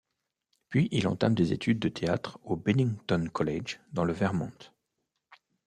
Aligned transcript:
Puis 0.69 0.87
il 0.91 1.07
entame 1.07 1.35
des 1.35 1.53
études 1.53 1.77
de 1.77 1.87
théâtre 1.87 2.39
au 2.43 2.55
Bennington 2.55 3.29
College, 3.31 3.79
dans 3.93 4.03
le 4.03 4.13
Vermont. 4.13 4.49